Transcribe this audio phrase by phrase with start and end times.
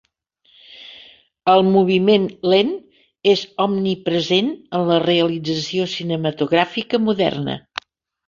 [1.51, 2.71] El moviment lent
[3.33, 7.59] és omnipresent en la realització cinematogràfica moderna.